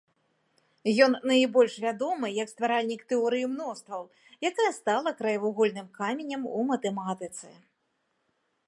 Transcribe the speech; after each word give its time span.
Ён 1.05 1.11
найбольш 1.31 1.73
вядомы 1.83 2.31
як 2.37 2.47
стваральнік 2.53 3.01
тэорыі 3.13 3.51
мностваў, 3.53 4.01
якая 4.51 4.71
стала 4.79 5.09
краевугольным 5.21 5.87
каменем 6.01 6.41
у 6.63 6.67
матэматыцы. 6.73 7.47